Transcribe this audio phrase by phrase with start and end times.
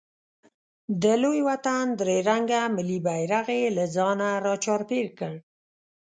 [1.01, 5.33] د لوی وطن درې رنګه ملي بیرغ یې له ځانه راچاپېر کړ.